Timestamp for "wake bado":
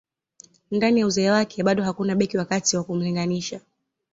1.31-1.83